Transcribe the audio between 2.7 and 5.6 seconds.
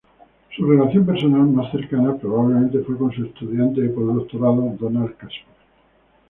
fue con su estudiante de postdoctorado, Donald Caspar.